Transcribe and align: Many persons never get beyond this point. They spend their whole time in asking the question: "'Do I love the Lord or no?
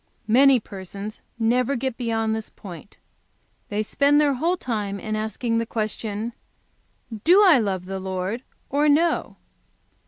Many 0.27 0.59
persons 0.59 1.21
never 1.37 1.75
get 1.75 1.95
beyond 1.95 2.33
this 2.33 2.49
point. 2.49 2.97
They 3.69 3.83
spend 3.83 4.19
their 4.19 4.33
whole 4.33 4.57
time 4.57 4.99
in 4.99 5.15
asking 5.15 5.59
the 5.59 5.65
question: 5.67 6.33
"'Do 7.23 7.43
I 7.43 7.59
love 7.59 7.85
the 7.85 7.99
Lord 7.99 8.41
or 8.71 8.89
no? 8.89 9.35